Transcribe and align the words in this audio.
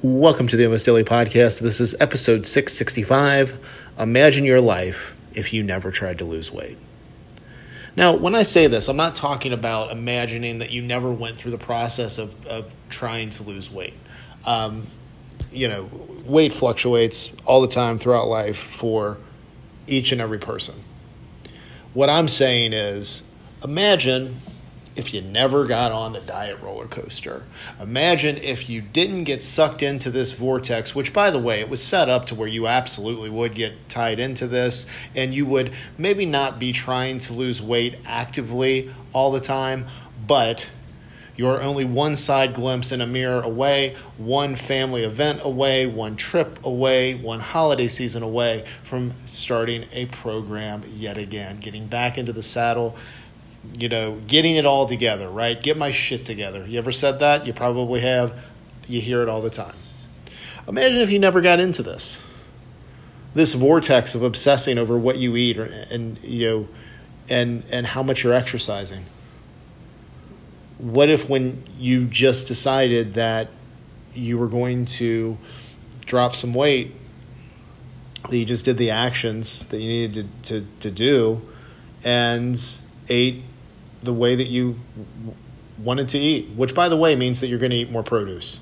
Welcome 0.00 0.46
to 0.46 0.56
the 0.56 0.64
Almost 0.64 0.86
Daily 0.86 1.02
Podcast. 1.02 1.58
This 1.58 1.80
is 1.80 1.96
episode 1.98 2.46
665. 2.46 3.58
Imagine 3.98 4.44
your 4.44 4.60
life 4.60 5.16
if 5.34 5.52
you 5.52 5.64
never 5.64 5.90
tried 5.90 6.18
to 6.18 6.24
lose 6.24 6.52
weight. 6.52 6.78
Now, 7.96 8.14
when 8.14 8.36
I 8.36 8.44
say 8.44 8.68
this, 8.68 8.86
I'm 8.86 8.96
not 8.96 9.16
talking 9.16 9.52
about 9.52 9.90
imagining 9.90 10.58
that 10.58 10.70
you 10.70 10.82
never 10.82 11.10
went 11.10 11.36
through 11.36 11.50
the 11.50 11.58
process 11.58 12.18
of, 12.18 12.46
of 12.46 12.72
trying 12.88 13.30
to 13.30 13.42
lose 13.42 13.72
weight. 13.72 13.94
Um, 14.44 14.86
you 15.50 15.66
know, 15.66 15.90
weight 16.24 16.54
fluctuates 16.54 17.32
all 17.44 17.60
the 17.60 17.66
time 17.66 17.98
throughout 17.98 18.28
life 18.28 18.56
for 18.56 19.18
each 19.88 20.12
and 20.12 20.20
every 20.20 20.38
person. 20.38 20.76
What 21.92 22.08
I'm 22.08 22.28
saying 22.28 22.72
is 22.72 23.24
imagine 23.64 24.42
if 24.98 25.14
you 25.14 25.20
never 25.22 25.64
got 25.64 25.92
on 25.92 26.12
the 26.12 26.20
diet 26.20 26.60
roller 26.60 26.88
coaster. 26.88 27.44
Imagine 27.80 28.36
if 28.36 28.68
you 28.68 28.82
didn't 28.82 29.24
get 29.24 29.42
sucked 29.42 29.82
into 29.82 30.10
this 30.10 30.32
vortex, 30.32 30.94
which, 30.94 31.12
by 31.12 31.30
the 31.30 31.38
way, 31.38 31.60
it 31.60 31.70
was 31.70 31.82
set 31.82 32.08
up 32.08 32.24
to 32.26 32.34
where 32.34 32.48
you 32.48 32.66
absolutely 32.66 33.30
would 33.30 33.54
get 33.54 33.88
tied 33.88 34.18
into 34.18 34.48
this, 34.48 34.86
and 35.14 35.32
you 35.32 35.46
would 35.46 35.72
maybe 35.96 36.26
not 36.26 36.58
be 36.58 36.72
trying 36.72 37.18
to 37.18 37.32
lose 37.32 37.62
weight 37.62 37.96
actively 38.04 38.92
all 39.12 39.30
the 39.30 39.40
time, 39.40 39.86
but 40.26 40.68
you're 41.36 41.62
only 41.62 41.84
one 41.84 42.16
side 42.16 42.52
glimpse 42.52 42.90
in 42.90 43.00
a 43.00 43.06
mirror 43.06 43.40
away, 43.40 43.94
one 44.16 44.56
family 44.56 45.04
event 45.04 45.40
away, 45.44 45.86
one 45.86 46.16
trip 46.16 46.58
away, 46.64 47.14
one 47.14 47.38
holiday 47.38 47.86
season 47.86 48.24
away 48.24 48.64
from 48.82 49.12
starting 49.24 49.86
a 49.92 50.06
program 50.06 50.82
yet 50.92 51.16
again, 51.16 51.54
getting 51.54 51.86
back 51.86 52.18
into 52.18 52.32
the 52.32 52.42
saddle 52.42 52.96
you 53.78 53.88
know, 53.88 54.20
getting 54.26 54.56
it 54.56 54.66
all 54.66 54.86
together, 54.86 55.28
right? 55.28 55.60
Get 55.60 55.76
my 55.76 55.90
shit 55.90 56.24
together. 56.24 56.66
You 56.66 56.78
ever 56.78 56.92
said 56.92 57.20
that? 57.20 57.46
You 57.46 57.52
probably 57.52 58.00
have. 58.00 58.38
You 58.86 59.00
hear 59.00 59.22
it 59.22 59.28
all 59.28 59.40
the 59.40 59.50
time. 59.50 59.74
Imagine 60.66 61.00
if 61.00 61.10
you 61.10 61.18
never 61.18 61.40
got 61.40 61.60
into 61.60 61.82
this. 61.82 62.22
This 63.34 63.54
vortex 63.54 64.14
of 64.14 64.22
obsessing 64.22 64.78
over 64.78 64.96
what 64.96 65.18
you 65.18 65.36
eat 65.36 65.58
or, 65.58 65.64
and 65.64 66.18
you 66.20 66.48
know 66.48 66.68
and 67.28 67.64
and 67.70 67.86
how 67.86 68.02
much 68.02 68.24
you're 68.24 68.34
exercising. 68.34 69.04
What 70.78 71.10
if 71.10 71.28
when 71.28 71.64
you 71.78 72.06
just 72.06 72.48
decided 72.48 73.14
that 73.14 73.48
you 74.14 74.38
were 74.38 74.48
going 74.48 74.86
to 74.86 75.36
drop 76.06 76.34
some 76.34 76.54
weight, 76.54 76.94
that 78.28 78.36
you 78.36 78.44
just 78.44 78.64
did 78.64 78.78
the 78.78 78.90
actions 78.90 79.64
that 79.68 79.80
you 79.80 79.88
needed 79.88 80.42
to, 80.44 80.60
to, 80.60 80.66
to 80.80 80.90
do 80.90 81.42
and 82.04 82.80
ate 83.08 83.42
the 84.02 84.12
way 84.12 84.34
that 84.34 84.46
you 84.46 84.78
wanted 85.78 86.08
to 86.10 86.18
eat, 86.18 86.50
which, 86.50 86.74
by 86.74 86.88
the 86.88 86.96
way, 86.96 87.14
means 87.16 87.40
that 87.40 87.48
you're 87.48 87.58
going 87.58 87.70
to 87.70 87.76
eat 87.76 87.90
more 87.90 88.02
produce. 88.02 88.60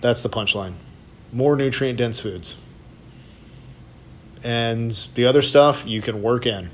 That's 0.00 0.22
the 0.22 0.28
punchline. 0.28 0.74
More 1.32 1.56
nutrient 1.56 1.98
dense 1.98 2.20
foods. 2.20 2.56
And 4.42 4.90
the 5.14 5.24
other 5.24 5.42
stuff 5.42 5.84
you 5.86 6.02
can 6.02 6.22
work 6.22 6.46
in. 6.46 6.70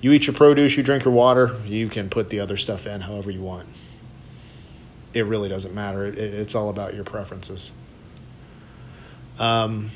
You 0.00 0.12
eat 0.12 0.28
your 0.28 0.34
produce, 0.34 0.76
you 0.76 0.84
drink 0.84 1.04
your 1.04 1.14
water, 1.14 1.60
you 1.66 1.88
can 1.88 2.08
put 2.08 2.30
the 2.30 2.38
other 2.38 2.56
stuff 2.56 2.86
in 2.86 3.00
however 3.00 3.32
you 3.32 3.40
want. 3.40 3.68
It 5.12 5.22
really 5.22 5.48
doesn't 5.48 5.74
matter. 5.74 6.06
It, 6.06 6.16
it's 6.16 6.54
all 6.54 6.68
about 6.70 6.94
your 6.94 7.02
preferences. 7.02 7.72
Um, 9.40 9.90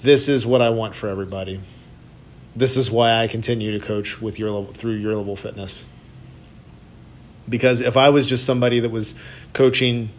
this 0.00 0.28
is 0.28 0.44
what 0.44 0.60
I 0.60 0.70
want 0.70 0.96
for 0.96 1.08
everybody 1.08 1.60
this 2.58 2.76
is 2.76 2.90
why 2.90 3.22
I 3.22 3.28
continue 3.28 3.78
to 3.78 3.84
coach 3.84 4.20
with 4.20 4.38
your 4.38 4.50
level 4.50 4.72
through 4.72 4.94
your 4.94 5.14
level 5.14 5.36
fitness. 5.36 5.86
Because 7.48 7.80
if 7.80 7.96
I 7.96 8.08
was 8.08 8.26
just 8.26 8.44
somebody 8.44 8.80
that 8.80 8.90
was 8.90 9.14
coaching 9.52 10.10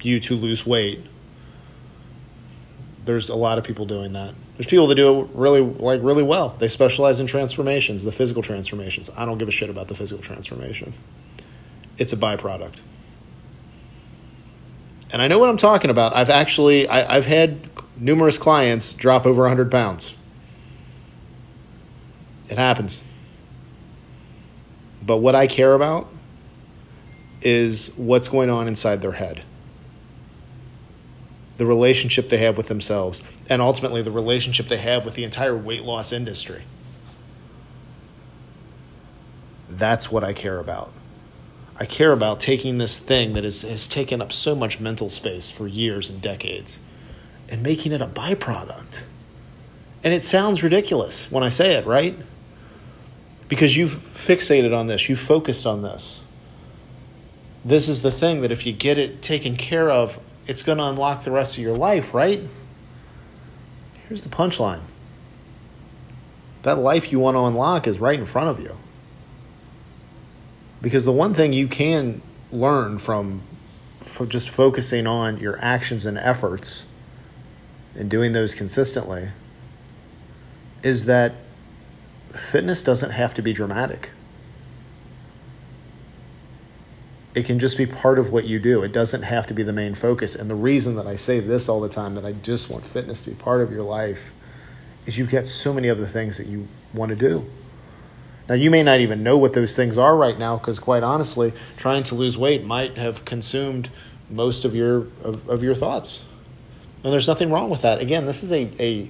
you 0.00 0.20
to 0.20 0.36
lose 0.36 0.64
weight, 0.64 1.04
there's 3.04 3.28
a 3.28 3.34
lot 3.34 3.58
of 3.58 3.64
people 3.64 3.86
doing 3.86 4.12
that. 4.12 4.34
There's 4.56 4.66
people 4.68 4.86
that 4.86 4.94
do 4.94 5.22
it 5.22 5.28
really 5.34 5.62
like 5.62 6.00
really 6.02 6.22
well. 6.22 6.54
They 6.58 6.68
specialize 6.68 7.18
in 7.18 7.26
transformations, 7.26 8.04
the 8.04 8.12
physical 8.12 8.42
transformations. 8.42 9.10
I 9.16 9.24
don't 9.24 9.38
give 9.38 9.48
a 9.48 9.52
shit 9.52 9.68
about 9.68 9.88
the 9.88 9.96
physical 9.96 10.22
transformation. 10.22 10.94
It's 11.98 12.12
a 12.12 12.16
byproduct. 12.16 12.82
And 15.12 15.20
I 15.20 15.26
know 15.26 15.40
what 15.40 15.48
I'm 15.48 15.56
talking 15.56 15.90
about. 15.90 16.14
I've 16.14 16.30
actually 16.30 16.86
I, 16.86 17.16
I've 17.16 17.26
had 17.26 17.68
numerous 17.96 18.38
clients 18.38 18.92
drop 18.92 19.26
over 19.26 19.42
100 19.42 19.72
pounds 19.72 20.14
it 22.50 22.58
happens. 22.58 23.02
But 25.02 25.18
what 25.18 25.34
I 25.34 25.46
care 25.46 25.74
about 25.74 26.08
is 27.42 27.94
what's 27.96 28.28
going 28.28 28.50
on 28.50 28.68
inside 28.68 29.00
their 29.00 29.12
head. 29.12 29.44
The 31.56 31.66
relationship 31.66 32.28
they 32.28 32.38
have 32.38 32.56
with 32.56 32.68
themselves, 32.68 33.22
and 33.48 33.62
ultimately 33.62 34.02
the 34.02 34.10
relationship 34.10 34.68
they 34.68 34.78
have 34.78 35.04
with 35.04 35.14
the 35.14 35.24
entire 35.24 35.56
weight 35.56 35.82
loss 35.82 36.12
industry. 36.12 36.62
That's 39.68 40.10
what 40.10 40.24
I 40.24 40.32
care 40.32 40.58
about. 40.58 40.92
I 41.76 41.86
care 41.86 42.12
about 42.12 42.40
taking 42.40 42.78
this 42.78 42.98
thing 42.98 43.32
that 43.34 43.44
is, 43.44 43.62
has 43.62 43.86
taken 43.86 44.20
up 44.20 44.32
so 44.32 44.54
much 44.54 44.80
mental 44.80 45.08
space 45.08 45.50
for 45.50 45.66
years 45.66 46.10
and 46.10 46.20
decades 46.20 46.80
and 47.48 47.62
making 47.62 47.92
it 47.92 48.02
a 48.02 48.06
byproduct. 48.06 49.02
And 50.02 50.12
it 50.12 50.22
sounds 50.22 50.62
ridiculous 50.62 51.30
when 51.30 51.42
I 51.42 51.48
say 51.48 51.74
it, 51.74 51.86
right? 51.86 52.18
Because 53.50 53.76
you've 53.76 54.00
fixated 54.14 54.74
on 54.74 54.86
this, 54.86 55.08
you've 55.08 55.20
focused 55.20 55.66
on 55.66 55.82
this. 55.82 56.22
This 57.64 57.88
is 57.88 58.00
the 58.00 58.12
thing 58.12 58.40
that 58.40 58.52
if 58.52 58.64
you 58.64 58.72
get 58.72 58.96
it 58.96 59.20
taken 59.20 59.56
care 59.56 59.90
of, 59.90 60.18
it's 60.46 60.62
going 60.62 60.78
to 60.78 60.84
unlock 60.84 61.24
the 61.24 61.32
rest 61.32 61.58
of 61.58 61.62
your 61.62 61.76
life, 61.76 62.14
right? 62.14 62.40
Here's 64.08 64.22
the 64.24 64.30
punchline 64.30 64.80
that 66.62 66.78
life 66.78 67.10
you 67.10 67.18
want 67.18 67.36
to 67.36 67.40
unlock 67.40 67.86
is 67.86 67.98
right 67.98 68.18
in 68.18 68.26
front 68.26 68.50
of 68.50 68.60
you. 68.60 68.76
Because 70.82 71.04
the 71.06 71.12
one 71.12 71.32
thing 71.32 71.52
you 71.52 71.66
can 71.68 72.20
learn 72.52 72.98
from, 72.98 73.42
from 74.00 74.28
just 74.28 74.50
focusing 74.50 75.06
on 75.06 75.38
your 75.38 75.58
actions 75.62 76.04
and 76.04 76.18
efforts 76.18 76.84
and 77.94 78.10
doing 78.10 78.32
those 78.32 78.54
consistently 78.54 79.30
is 80.82 81.06
that 81.06 81.32
fitness 82.32 82.82
doesn't 82.82 83.10
have 83.10 83.34
to 83.34 83.42
be 83.42 83.52
dramatic. 83.52 84.12
It 87.34 87.44
can 87.44 87.58
just 87.58 87.78
be 87.78 87.86
part 87.86 88.18
of 88.18 88.32
what 88.32 88.46
you 88.46 88.58
do. 88.58 88.82
It 88.82 88.92
doesn't 88.92 89.22
have 89.22 89.46
to 89.48 89.54
be 89.54 89.62
the 89.62 89.72
main 89.72 89.94
focus. 89.94 90.34
And 90.34 90.50
the 90.50 90.54
reason 90.54 90.96
that 90.96 91.06
I 91.06 91.14
say 91.16 91.38
this 91.38 91.68
all 91.68 91.80
the 91.80 91.88
time, 91.88 92.16
that 92.16 92.24
I 92.24 92.32
just 92.32 92.68
want 92.68 92.84
fitness 92.84 93.20
to 93.22 93.30
be 93.30 93.36
part 93.36 93.60
of 93.60 93.70
your 93.70 93.82
life, 93.82 94.32
is 95.06 95.16
you've 95.16 95.30
got 95.30 95.46
so 95.46 95.72
many 95.72 95.88
other 95.88 96.06
things 96.06 96.38
that 96.38 96.48
you 96.48 96.66
want 96.92 97.10
to 97.10 97.16
do. 97.16 97.48
Now, 98.48 98.56
you 98.56 98.68
may 98.68 98.82
not 98.82 98.98
even 98.98 99.22
know 99.22 99.38
what 99.38 99.52
those 99.52 99.76
things 99.76 99.96
are 99.96 100.16
right 100.16 100.36
now 100.36 100.56
because, 100.56 100.80
quite 100.80 101.04
honestly, 101.04 101.52
trying 101.76 102.02
to 102.04 102.16
lose 102.16 102.36
weight 102.36 102.64
might 102.64 102.98
have 102.98 103.24
consumed 103.24 103.90
most 104.28 104.64
of 104.64 104.74
your 104.74 105.06
of, 105.22 105.48
of 105.48 105.62
your 105.62 105.76
thoughts. 105.76 106.24
And 107.04 107.12
there's 107.12 107.28
nothing 107.28 107.52
wrong 107.52 107.70
with 107.70 107.82
that. 107.82 108.00
Again, 108.00 108.26
this 108.26 108.42
is 108.42 108.52
a, 108.52 108.70
a 108.80 109.08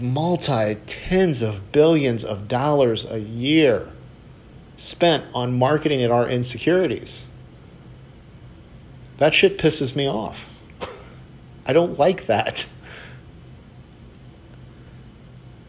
multi 0.00 0.76
tens 0.86 1.42
of 1.42 1.72
billions 1.72 2.24
of 2.24 2.48
dollars 2.48 3.04
a 3.04 3.18
year 3.18 3.88
spent 4.76 5.24
on 5.34 5.58
marketing 5.58 6.02
at 6.02 6.10
our 6.10 6.28
insecurities. 6.28 7.24
That 9.18 9.34
shit 9.34 9.58
pisses 9.58 9.96
me 9.96 10.08
off. 10.08 10.52
I 11.66 11.72
don't 11.72 11.98
like 11.98 12.26
that. 12.26 12.70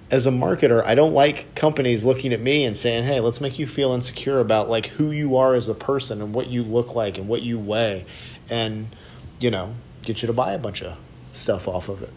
As 0.10 0.26
a 0.26 0.32
marketer, 0.32 0.84
I 0.86 0.96
don't 0.96 1.14
like 1.14 1.54
companies 1.56 2.06
looking 2.06 2.32
at 2.32 2.40
me 2.40 2.64
and 2.64 2.78
saying, 2.78 3.04
"Hey, 3.04 3.20
let's 3.20 3.42
make 3.42 3.60
you 3.60 3.68
feel 3.68 3.92
insecure 3.92 4.40
about 4.40 4.70
like 4.70 4.88
who 4.88 5.12
you 5.12 5.36
are 5.36 5.54
as 5.54 5.68
a 5.68 5.74
person 5.74 6.22
and 6.22 6.34
what 6.34 6.48
you 6.48 6.64
look 6.64 6.96
like 6.96 7.18
and 7.18 7.28
what 7.28 7.42
you 7.42 7.60
weigh." 7.60 8.06
And, 8.50 8.96
you 9.40 9.52
know, 9.52 9.76
get 10.04 10.22
you 10.22 10.28
to 10.28 10.34
buy 10.34 10.54
a 10.54 10.60
bunch 10.60 10.82
of 10.82 10.98
stuff 11.34 11.68
off 11.68 11.90
of 11.90 12.02
it. 12.04 12.12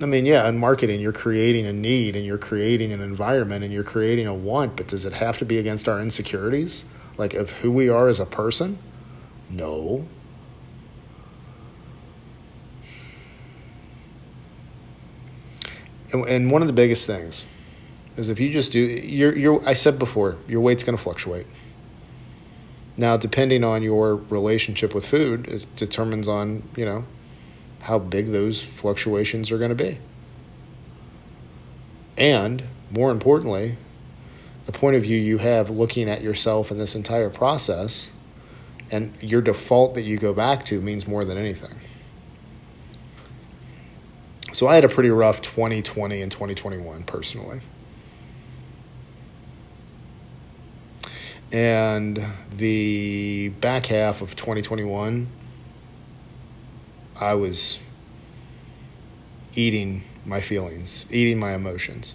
I 0.00 0.04
mean, 0.04 0.26
yeah, 0.26 0.46
in 0.48 0.58
marketing, 0.58 1.00
you're 1.00 1.12
creating 1.12 1.66
a 1.66 1.72
need 1.72 2.16
and 2.16 2.26
you're 2.26 2.36
creating 2.36 2.92
an 2.92 3.00
environment 3.00 3.64
and 3.64 3.72
you're 3.72 3.84
creating 3.84 4.26
a 4.26 4.34
want, 4.34 4.76
but 4.76 4.88
does 4.88 5.06
it 5.06 5.14
have 5.14 5.38
to 5.38 5.46
be 5.46 5.58
against 5.58 5.88
our 5.88 6.00
insecurities? 6.00 6.84
Like 7.16 7.32
of 7.32 7.50
who 7.50 7.70
we 7.70 7.88
are 7.88 8.08
as 8.08 8.20
a 8.20 8.26
person? 8.26 8.78
No. 9.48 10.06
And, 16.12 16.50
one 16.50 16.62
of 16.62 16.68
the 16.68 16.74
biggest 16.74 17.06
things 17.06 17.46
is 18.16 18.28
if 18.28 18.38
you 18.38 18.50
just 18.50 18.72
do, 18.72 18.78
your 18.78 19.36
your 19.36 19.66
I 19.68 19.74
said 19.74 19.98
before, 19.98 20.36
your 20.46 20.60
weight's 20.60 20.84
going 20.84 20.96
to 20.96 21.02
fluctuate. 21.02 21.46
Now, 22.96 23.16
depending 23.16 23.64
on 23.64 23.82
your 23.82 24.14
relationship 24.14 24.94
with 24.94 25.04
food, 25.04 25.46
it 25.48 25.66
determines 25.74 26.28
on 26.28 26.62
you 26.76 26.84
know 26.84 27.04
how 27.86 28.00
big 28.00 28.32
those 28.32 28.62
fluctuations 28.62 29.52
are 29.52 29.58
going 29.58 29.68
to 29.68 29.76
be. 29.76 29.98
And 32.18 32.64
more 32.90 33.12
importantly, 33.12 33.76
the 34.64 34.72
point 34.72 34.96
of 34.96 35.02
view 35.02 35.16
you 35.16 35.38
have 35.38 35.70
looking 35.70 36.10
at 36.10 36.20
yourself 36.20 36.72
in 36.72 36.78
this 36.78 36.96
entire 36.96 37.30
process, 37.30 38.10
And 38.90 39.14
your 39.20 39.40
default 39.40 39.94
that 39.94 40.02
you 40.02 40.16
go 40.16 40.32
back 40.32 40.64
to 40.66 40.80
means 40.80 41.08
more 41.08 41.24
than 41.24 41.36
anything. 41.36 41.74
So 44.52 44.68
I 44.68 44.76
had 44.76 44.84
a 44.84 44.88
pretty 44.88 45.10
rough 45.10 45.42
2020 45.42 46.22
and 46.22 46.30
2021 46.30 47.02
personally. 47.02 47.60
And 51.52 52.24
the 52.50 53.50
back 53.60 53.86
half 53.86 54.22
of 54.22 54.36
2021, 54.36 55.26
I 57.20 57.34
was 57.34 57.78
eating 59.54 60.04
my 60.24 60.40
feelings, 60.40 61.06
eating 61.10 61.38
my 61.38 61.54
emotions. 61.54 62.14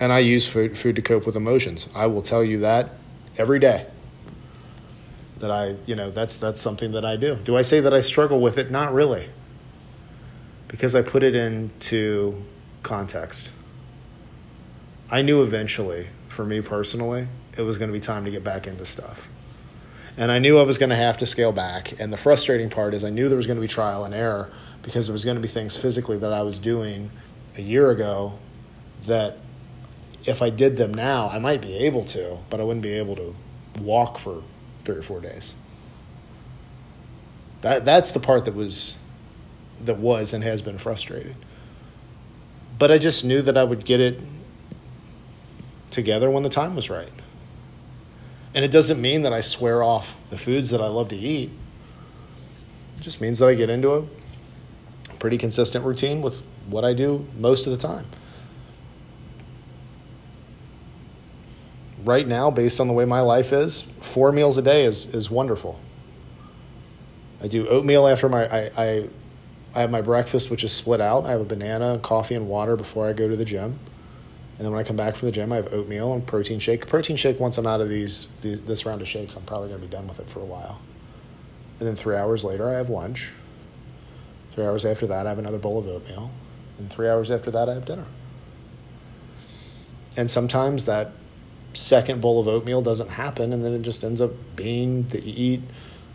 And 0.00 0.12
I 0.12 0.18
use 0.18 0.46
food, 0.46 0.76
food 0.76 0.96
to 0.96 1.02
cope 1.02 1.26
with 1.26 1.36
emotions. 1.36 1.88
I 1.94 2.06
will 2.06 2.22
tell 2.22 2.42
you 2.42 2.58
that 2.58 2.90
every 3.38 3.58
day. 3.58 3.86
That 5.38 5.50
I, 5.50 5.76
you 5.86 5.94
know, 5.94 6.10
that's 6.10 6.38
that's 6.38 6.60
something 6.60 6.92
that 6.92 7.04
I 7.04 7.16
do. 7.16 7.36
Do 7.36 7.56
I 7.56 7.62
say 7.62 7.80
that 7.80 7.92
I 7.92 8.00
struggle 8.00 8.40
with 8.40 8.58
it? 8.58 8.70
Not 8.70 8.92
really. 8.92 9.28
Because 10.68 10.94
I 10.94 11.02
put 11.02 11.22
it 11.22 11.36
into 11.36 12.42
context. 12.82 13.50
I 15.10 15.22
knew 15.22 15.42
eventually, 15.42 16.08
for 16.28 16.44
me 16.44 16.60
personally, 16.60 17.28
it 17.56 17.62
was 17.62 17.78
going 17.78 17.88
to 17.88 17.92
be 17.92 18.00
time 18.00 18.24
to 18.24 18.30
get 18.30 18.42
back 18.42 18.66
into 18.66 18.84
stuff. 18.84 19.28
And 20.16 20.30
I 20.30 20.38
knew 20.38 20.58
I 20.58 20.62
was 20.62 20.78
going 20.78 20.90
to 20.90 20.96
have 20.96 21.18
to 21.18 21.26
scale 21.26 21.52
back. 21.52 21.98
And 21.98 22.12
the 22.12 22.16
frustrating 22.16 22.70
part 22.70 22.94
is 22.94 23.04
I 23.04 23.10
knew 23.10 23.28
there 23.28 23.36
was 23.36 23.46
going 23.46 23.56
to 23.56 23.60
be 23.60 23.68
trial 23.68 24.04
and 24.04 24.14
error 24.14 24.50
because 24.82 25.06
there 25.06 25.12
was 25.12 25.24
going 25.24 25.36
to 25.36 25.40
be 25.40 25.48
things 25.48 25.76
physically 25.76 26.18
that 26.18 26.32
I 26.32 26.42
was 26.42 26.58
doing 26.58 27.10
a 27.56 27.62
year 27.62 27.90
ago 27.90 28.38
that 29.06 29.38
if 30.24 30.40
I 30.40 30.50
did 30.50 30.76
them 30.76 30.94
now, 30.94 31.28
I 31.28 31.38
might 31.38 31.60
be 31.60 31.74
able 31.78 32.04
to, 32.06 32.38
but 32.50 32.60
I 32.60 32.64
wouldn't 32.64 32.82
be 32.82 32.92
able 32.92 33.16
to 33.16 33.34
walk 33.80 34.18
for 34.18 34.42
three 34.84 34.96
or 34.96 35.02
four 35.02 35.20
days. 35.20 35.54
That 37.62 37.84
that's 37.84 38.12
the 38.12 38.20
part 38.20 38.44
that 38.44 38.54
was 38.54 38.96
that 39.80 39.98
was 39.98 40.32
and 40.32 40.44
has 40.44 40.62
been 40.62 40.78
frustrated. 40.78 41.36
But 42.78 42.90
I 42.90 42.98
just 42.98 43.24
knew 43.24 43.42
that 43.42 43.56
I 43.56 43.64
would 43.64 43.84
get 43.84 44.00
it 44.00 44.20
together 45.90 46.30
when 46.30 46.42
the 46.42 46.48
time 46.48 46.74
was 46.74 46.90
right. 46.90 47.12
And 48.54 48.64
it 48.64 48.70
doesn't 48.70 49.00
mean 49.00 49.22
that 49.22 49.32
I 49.32 49.40
swear 49.40 49.82
off 49.82 50.16
the 50.30 50.38
foods 50.38 50.70
that 50.70 50.80
I 50.80 50.86
love 50.86 51.08
to 51.08 51.16
eat. 51.16 51.50
It 52.96 53.00
just 53.02 53.20
means 53.20 53.40
that 53.40 53.48
I 53.48 53.54
get 53.54 53.68
into 53.68 53.92
a 53.92 54.06
pretty 55.18 55.38
consistent 55.38 55.84
routine 55.84 56.22
with 56.22 56.40
what 56.68 56.84
I 56.84 56.94
do 56.94 57.26
most 57.36 57.66
of 57.66 57.72
the 57.72 57.78
time. 57.78 58.06
Right 62.04 62.28
now, 62.28 62.50
based 62.50 62.80
on 62.80 62.86
the 62.86 62.92
way 62.92 63.04
my 63.04 63.20
life 63.20 63.52
is, 63.52 63.82
four 64.00 64.30
meals 64.30 64.58
a 64.58 64.62
day 64.62 64.84
is, 64.84 65.06
is 65.06 65.30
wonderful. 65.30 65.80
I 67.42 67.48
do 67.48 67.66
oatmeal 67.68 68.06
after 68.06 68.28
my 68.28 68.46
I, 68.46 68.70
I 68.76 69.08
I 69.74 69.80
have 69.80 69.90
my 69.90 70.02
breakfast, 70.02 70.50
which 70.50 70.62
is 70.62 70.72
split 70.72 71.00
out. 71.00 71.26
I 71.26 71.32
have 71.32 71.40
a 71.40 71.44
banana, 71.44 71.98
coffee, 72.00 72.36
and 72.36 72.48
water 72.48 72.76
before 72.76 73.08
I 73.08 73.12
go 73.12 73.28
to 73.28 73.36
the 73.36 73.44
gym. 73.44 73.80
And 74.56 74.64
then 74.64 74.72
when 74.72 74.80
I 74.80 74.86
come 74.86 74.96
back 74.96 75.16
from 75.16 75.26
the 75.26 75.32
gym, 75.32 75.52
I 75.52 75.56
have 75.56 75.72
oatmeal 75.72 76.12
and 76.12 76.24
protein 76.24 76.60
shake. 76.60 76.86
Protein 76.86 77.16
shake, 77.16 77.40
once 77.40 77.58
I'm 77.58 77.66
out 77.66 77.80
of 77.80 77.88
these, 77.88 78.28
these 78.40 78.62
this 78.62 78.86
round 78.86 79.02
of 79.02 79.08
shakes, 79.08 79.34
I'm 79.34 79.42
probably 79.42 79.68
going 79.68 79.80
to 79.80 79.86
be 79.86 79.92
done 79.92 80.06
with 80.06 80.20
it 80.20 80.30
for 80.30 80.38
a 80.38 80.44
while. 80.44 80.80
And 81.80 81.88
then 81.88 81.96
three 81.96 82.14
hours 82.14 82.44
later, 82.44 82.68
I 82.68 82.74
have 82.74 82.88
lunch. 82.88 83.32
Three 84.52 84.64
hours 84.64 84.84
after 84.84 85.08
that, 85.08 85.26
I 85.26 85.30
have 85.30 85.40
another 85.40 85.58
bowl 85.58 85.78
of 85.78 85.88
oatmeal. 85.88 86.30
And 86.78 86.88
three 86.88 87.08
hours 87.08 87.32
after 87.32 87.50
that, 87.50 87.68
I 87.68 87.74
have 87.74 87.84
dinner. 87.84 88.06
And 90.16 90.30
sometimes 90.30 90.84
that 90.84 91.10
second 91.72 92.20
bowl 92.20 92.38
of 92.38 92.46
oatmeal 92.46 92.82
doesn't 92.82 93.10
happen, 93.10 93.52
and 93.52 93.64
then 93.64 93.72
it 93.72 93.82
just 93.82 94.04
ends 94.04 94.20
up 94.20 94.30
being 94.54 95.08
that 95.08 95.24
you 95.24 95.34
eat, 95.36 95.62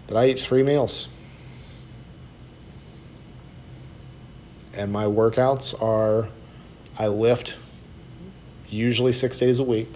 that 0.07 0.15
I 0.15 0.29
eat 0.29 0.39
three 0.39 0.63
meals. 0.63 1.09
And 4.73 4.93
my 4.93 5.03
workouts 5.03 5.79
are 5.81 6.29
I 6.97 7.07
lift 7.07 7.55
usually 8.69 9.11
six 9.11 9.37
days 9.37 9.59
a 9.59 9.63
week, 9.63 9.91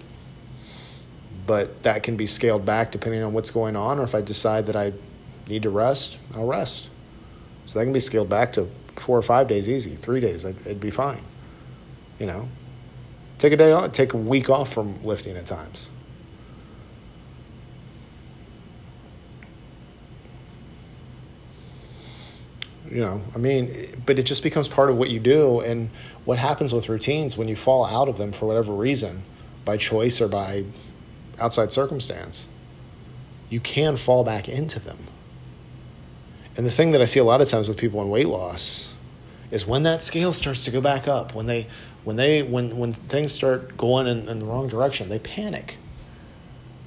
but 1.46 1.82
that 1.82 2.02
can 2.02 2.16
be 2.16 2.26
scaled 2.26 2.64
back 2.64 2.90
depending 2.92 3.22
on 3.22 3.32
what's 3.32 3.50
going 3.50 3.76
on, 3.76 3.98
or 3.98 4.04
if 4.04 4.14
I 4.14 4.20
decide 4.20 4.66
that 4.66 4.76
I 4.76 4.92
need 5.48 5.62
to 5.64 5.70
rest, 5.70 6.18
I'll 6.34 6.46
rest. 6.46 6.88
So 7.66 7.78
that 7.78 7.84
can 7.84 7.92
be 7.92 8.00
scaled 8.00 8.28
back 8.28 8.52
to 8.54 8.70
four 8.96 9.18
or 9.18 9.22
five 9.22 9.48
days 9.48 9.68
easy, 9.68 9.96
three 9.96 10.20
days, 10.20 10.44
it'd 10.44 10.80
be 10.80 10.90
fine. 10.90 11.22
You 12.18 12.26
know, 12.26 12.48
take 13.38 13.52
a 13.52 13.56
day 13.56 13.72
off, 13.72 13.92
take 13.92 14.12
a 14.12 14.16
week 14.16 14.48
off 14.48 14.72
from 14.72 15.02
lifting 15.04 15.36
at 15.36 15.46
times. 15.46 15.90
You 22.90 23.00
know 23.00 23.22
i 23.34 23.38
mean 23.38 23.72
but 24.04 24.18
it 24.18 24.24
just 24.24 24.42
becomes 24.42 24.68
part 24.68 24.90
of 24.90 24.96
what 24.96 25.10
you 25.10 25.20
do. 25.20 25.60
And 25.60 25.90
what 26.24 26.38
happens 26.38 26.72
with 26.72 26.88
routines 26.88 27.36
when 27.36 27.48
you 27.48 27.56
fall 27.56 27.84
out 27.84 28.08
of 28.08 28.16
them 28.16 28.32
for 28.32 28.46
whatever 28.46 28.72
reason 28.72 29.24
by 29.64 29.76
choice 29.76 30.20
or 30.20 30.28
by 30.28 30.64
outside 31.38 31.72
circumstance 31.72 32.46
you 33.50 33.60
can 33.60 33.96
fall 33.96 34.24
back 34.24 34.48
into 34.48 34.80
them. 34.80 34.98
And 36.56 36.66
the 36.66 36.70
thing 36.70 36.92
that 36.92 37.02
i 37.02 37.04
see 37.04 37.20
a 37.20 37.24
lot 37.24 37.40
of 37.40 37.48
times 37.48 37.68
with 37.68 37.78
people 37.78 38.02
in 38.02 38.08
weight 38.08 38.28
loss 38.28 38.92
is 39.50 39.66
when 39.66 39.82
that 39.84 40.02
scale 40.02 40.32
starts 40.32 40.64
to 40.64 40.70
go 40.70 40.80
back 40.80 41.06
up 41.06 41.34
when 41.34 41.46
they 41.46 41.66
when 42.04 42.16
they 42.16 42.42
when 42.42 42.76
when 42.76 42.92
things 42.92 43.32
start 43.32 43.76
going 43.76 44.06
in, 44.06 44.28
in 44.28 44.38
the 44.38 44.46
wrong 44.46 44.68
direction 44.68 45.08
they 45.08 45.18
panic. 45.18 45.78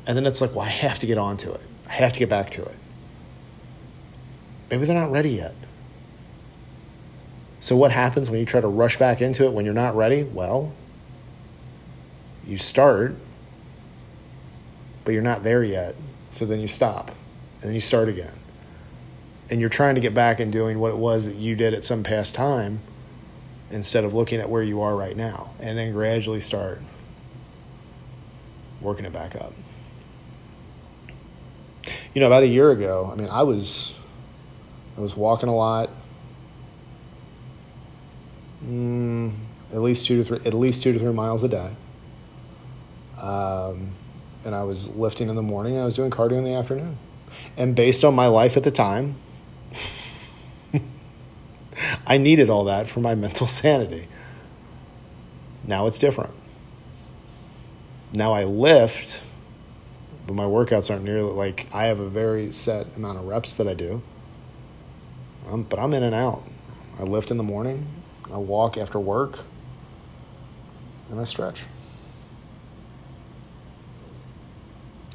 And 0.06 0.16
then 0.16 0.26
it's 0.26 0.42
like 0.42 0.52
well 0.52 0.66
i 0.66 0.70
have 0.70 1.00
to 1.00 1.06
get 1.06 1.18
onto 1.18 1.52
it. 1.52 1.62
I 1.88 1.94
have 1.94 2.14
to 2.14 2.20
get 2.20 2.30
back 2.30 2.52
to 2.52 2.64
it. 2.64 2.76
Maybe 4.70 4.86
they're 4.86 4.96
not 4.96 5.12
ready 5.12 5.32
yet 5.32 5.56
so, 7.68 7.76
what 7.76 7.92
happens 7.92 8.30
when 8.30 8.40
you 8.40 8.46
try 8.46 8.62
to 8.62 8.68
rush 8.70 8.96
back 8.96 9.22
into 9.22 9.44
it 9.44 9.52
when 9.52 9.66
you're 9.66 9.74
not 9.74 9.94
ready? 9.94 10.24
Well, 10.24 10.72
you 12.46 12.58
start, 12.58 13.14
but 15.04 15.12
you're 15.12 15.22
not 15.22 15.44
there 15.44 15.66
yet. 15.66 15.96
So 16.32 16.46
then 16.46 16.62
you 16.62 16.70
stop, 16.70 17.10
and 17.10 17.64
then 17.64 17.74
you 17.74 17.82
start 17.82 18.08
again. 18.08 18.40
And 19.50 19.60
you're 19.60 19.68
trying 19.68 19.96
to 19.96 20.02
get 20.02 20.14
back 20.14 20.40
and 20.40 20.50
doing 20.50 20.80
what 20.80 20.92
it 20.92 20.98
was 20.98 21.26
that 21.26 21.36
you 21.36 21.58
did 21.58 21.74
at 21.74 21.84
some 21.84 22.04
past 22.04 22.34
time 22.34 22.80
instead 23.70 24.06
of 24.06 24.14
looking 24.14 24.40
at 24.40 24.50
where 24.50 24.64
you 24.64 24.80
are 24.80 24.96
right 24.96 25.18
now. 25.18 25.54
And 25.60 25.78
then 25.78 25.92
gradually 25.92 26.40
start 26.40 26.82
working 28.80 29.04
it 29.04 29.12
back 29.12 29.36
up. 29.36 29.52
You 32.14 32.22
know, 32.22 32.28
about 32.28 32.44
a 32.44 32.48
year 32.48 32.72
ago, 32.72 33.10
I 33.12 33.16
mean, 33.18 33.28
I 33.28 33.44
was 33.44 33.94
I 34.98 35.02
was 35.02 35.18
walking 35.18 35.50
a 35.50 35.56
lot 35.56 35.90
at 39.78 39.84
least 39.84 40.08
two 40.08 40.18
to 40.18 40.24
three, 40.24 40.40
at 40.44 40.56
least 40.56 40.82
two 40.82 40.92
to 40.92 40.98
three 40.98 41.14
miles 41.14 41.44
a 41.44 41.48
day. 41.48 41.76
Um, 43.22 43.94
and 44.44 44.56
I 44.56 44.64
was 44.64 44.90
lifting 44.90 45.30
in 45.30 45.36
the 45.36 45.44
morning. 45.44 45.78
I 45.78 45.86
was 45.86 45.94
doing 45.94 46.10
cardio 46.10 46.40
in 46.40 46.44
the 46.44 46.56
afternoon. 46.56 46.98
And 47.56 47.76
based 47.76 48.04
on 48.04 48.16
my 48.16 48.26
life 48.26 48.58
at 48.58 48.64
the 48.64 48.72
time, 48.72 49.18
I 52.08 52.18
needed 52.18 52.50
all 52.50 52.64
that 52.64 52.90
for 52.90 53.02
my 53.02 53.14
mental 53.26 53.46
sanity. 53.46 54.08
Now 55.64 55.86
it's 55.86 56.00
different. 56.00 56.34
Now 58.14 58.34
I 58.34 58.46
lift, 58.46 59.22
but 60.26 60.34
my 60.34 60.46
workouts 60.46 60.90
aren't 60.90 61.04
nearly 61.04 61.34
like 61.34 61.68
I 61.72 61.86
have 61.86 62.00
a 62.00 62.10
very 62.10 62.52
set 62.52 62.96
amount 62.96 63.20
of 63.20 63.26
reps 63.26 63.54
that 63.54 63.68
I 63.68 63.76
do. 63.76 64.02
Um, 65.48 65.62
but 65.64 65.78
I'm 65.78 65.94
in 65.94 66.02
and 66.02 66.16
out. 66.16 66.44
I 66.98 67.04
lift 67.04 67.30
in 67.30 67.38
the 67.38 67.44
morning, 67.44 67.86
I 68.34 68.38
walk 68.38 68.76
after 68.76 69.00
work, 69.00 69.46
and 71.10 71.20
I 71.20 71.24
stretch. 71.24 71.66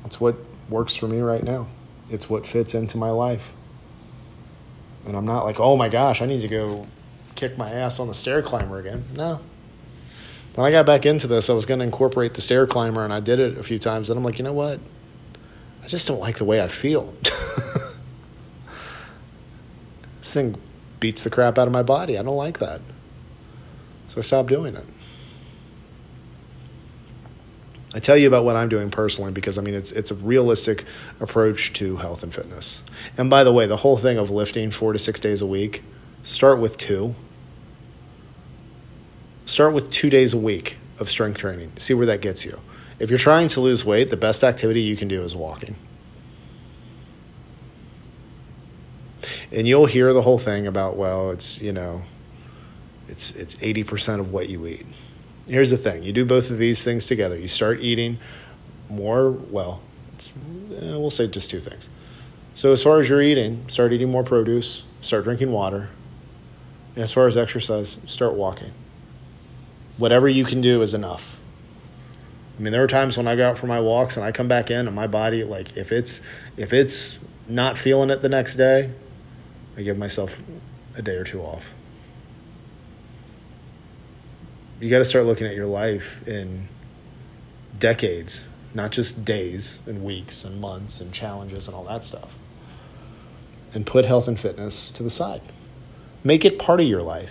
That's 0.02 0.20
what 0.20 0.36
works 0.68 0.96
for 0.96 1.06
me 1.06 1.20
right 1.20 1.42
now. 1.42 1.68
It's 2.10 2.28
what 2.28 2.46
fits 2.46 2.74
into 2.74 2.98
my 2.98 3.10
life. 3.10 3.52
And 5.06 5.16
I'm 5.16 5.24
not 5.24 5.44
like, 5.44 5.58
oh 5.60 5.76
my 5.76 5.88
gosh, 5.88 6.22
I 6.22 6.26
need 6.26 6.42
to 6.42 6.48
go 6.48 6.86
kick 7.34 7.56
my 7.58 7.70
ass 7.70 7.98
on 7.98 8.08
the 8.08 8.14
stair 8.14 8.42
climber 8.42 8.78
again. 8.78 9.04
No. 9.14 9.40
When 10.54 10.66
I 10.66 10.70
got 10.70 10.84
back 10.84 11.06
into 11.06 11.26
this, 11.26 11.48
I 11.48 11.54
was 11.54 11.64
going 11.64 11.78
to 11.80 11.84
incorporate 11.84 12.34
the 12.34 12.42
stair 12.42 12.66
climber, 12.66 13.04
and 13.04 13.12
I 13.12 13.20
did 13.20 13.40
it 13.40 13.56
a 13.56 13.62
few 13.62 13.78
times. 13.78 14.10
And 14.10 14.18
I'm 14.18 14.24
like, 14.24 14.38
you 14.38 14.44
know 14.44 14.52
what? 14.52 14.80
I 15.82 15.88
just 15.88 16.06
don't 16.06 16.20
like 16.20 16.38
the 16.38 16.44
way 16.44 16.62
I 16.62 16.68
feel. 16.68 17.14
this 20.20 20.32
thing 20.32 20.56
beats 21.00 21.24
the 21.24 21.30
crap 21.30 21.58
out 21.58 21.66
of 21.66 21.72
my 21.72 21.82
body. 21.82 22.18
I 22.18 22.22
don't 22.22 22.36
like 22.36 22.58
that. 22.58 22.80
So 24.10 24.18
I 24.18 24.20
stopped 24.20 24.50
doing 24.50 24.76
it. 24.76 24.84
I 27.94 27.98
tell 27.98 28.16
you 28.16 28.26
about 28.26 28.44
what 28.44 28.56
I'm 28.56 28.68
doing 28.68 28.90
personally 28.90 29.32
because 29.32 29.58
I 29.58 29.62
mean 29.62 29.74
it's 29.74 29.92
it's 29.92 30.10
a 30.10 30.14
realistic 30.14 30.84
approach 31.20 31.72
to 31.74 31.96
health 31.96 32.22
and 32.22 32.34
fitness. 32.34 32.80
And 33.18 33.28
by 33.28 33.44
the 33.44 33.52
way, 33.52 33.66
the 33.66 33.76
whole 33.78 33.96
thing 33.96 34.18
of 34.18 34.30
lifting 34.30 34.70
4 34.70 34.94
to 34.94 34.98
6 34.98 35.20
days 35.20 35.42
a 35.42 35.46
week, 35.46 35.84
start 36.22 36.58
with 36.58 36.78
2. 36.78 37.14
Start 39.44 39.74
with 39.74 39.90
2 39.90 40.08
days 40.08 40.32
a 40.32 40.38
week 40.38 40.78
of 40.98 41.10
strength 41.10 41.38
training. 41.38 41.72
See 41.76 41.94
where 41.94 42.06
that 42.06 42.20
gets 42.20 42.44
you. 42.44 42.60
If 42.98 43.10
you're 43.10 43.18
trying 43.18 43.48
to 43.48 43.60
lose 43.60 43.84
weight, 43.84 44.10
the 44.10 44.16
best 44.16 44.44
activity 44.44 44.80
you 44.80 44.96
can 44.96 45.08
do 45.08 45.22
is 45.22 45.34
walking. 45.34 45.76
and 49.52 49.66
you'll 49.68 49.86
hear 49.86 50.12
the 50.12 50.22
whole 50.22 50.38
thing 50.38 50.66
about 50.66 50.96
well, 50.96 51.30
it's 51.30 51.60
you 51.60 51.72
know, 51.72 52.02
it's 53.08 53.34
it's 53.36 53.56
eighty 53.62 53.84
percent 53.84 54.20
of 54.20 54.32
what 54.32 54.48
you 54.48 54.66
eat. 54.66 54.86
Here's 55.46 55.70
the 55.70 55.78
thing: 55.78 56.02
you 56.02 56.12
do 56.12 56.24
both 56.24 56.50
of 56.50 56.58
these 56.58 56.82
things 56.82 57.06
together. 57.06 57.36
You 57.36 57.48
start 57.48 57.80
eating 57.80 58.18
more. 58.88 59.30
Well, 59.30 59.80
eh, 60.18 60.96
we'll 60.96 61.10
say 61.10 61.26
just 61.26 61.50
two 61.50 61.60
things. 61.60 61.90
So 62.54 62.72
as 62.72 62.82
far 62.82 63.00
as 63.00 63.08
you're 63.08 63.22
eating, 63.22 63.68
start 63.68 63.92
eating 63.92 64.10
more 64.10 64.22
produce. 64.22 64.82
Start 65.00 65.24
drinking 65.24 65.52
water. 65.52 65.88
And 66.94 67.02
as 67.02 67.12
far 67.12 67.26
as 67.26 67.36
exercise, 67.36 67.98
start 68.06 68.34
walking. 68.34 68.72
Whatever 69.96 70.28
you 70.28 70.44
can 70.44 70.60
do 70.60 70.82
is 70.82 70.94
enough. 70.94 71.38
I 72.58 72.62
mean, 72.62 72.72
there 72.72 72.82
are 72.84 72.88
times 72.88 73.16
when 73.16 73.26
I 73.26 73.34
go 73.34 73.48
out 73.48 73.58
for 73.58 73.66
my 73.66 73.80
walks 73.80 74.16
and 74.16 74.24
I 74.24 74.32
come 74.32 74.48
back 74.48 74.70
in 74.70 74.86
and 74.86 74.94
my 74.94 75.06
body, 75.06 75.42
like 75.42 75.76
if 75.76 75.90
it's 75.90 76.20
if 76.56 76.72
it's 76.72 77.18
not 77.48 77.78
feeling 77.78 78.10
it 78.10 78.22
the 78.22 78.28
next 78.28 78.56
day, 78.56 78.92
I 79.76 79.82
give 79.82 79.96
myself 79.96 80.36
a 80.94 81.02
day 81.02 81.16
or 81.16 81.24
two 81.24 81.40
off. 81.40 81.72
You 84.82 84.90
got 84.90 84.98
to 84.98 85.04
start 85.04 85.26
looking 85.26 85.46
at 85.46 85.54
your 85.54 85.66
life 85.66 86.26
in 86.26 86.66
decades, 87.78 88.40
not 88.74 88.90
just 88.90 89.24
days 89.24 89.78
and 89.86 90.02
weeks 90.02 90.42
and 90.44 90.60
months 90.60 91.00
and 91.00 91.12
challenges 91.12 91.68
and 91.68 91.76
all 91.76 91.84
that 91.84 92.02
stuff. 92.02 92.34
And 93.74 93.86
put 93.86 94.04
health 94.04 94.26
and 94.26 94.38
fitness 94.38 94.88
to 94.88 95.04
the 95.04 95.08
side. 95.08 95.40
Make 96.24 96.44
it 96.44 96.58
part 96.58 96.80
of 96.80 96.88
your 96.88 97.00
life. 97.00 97.30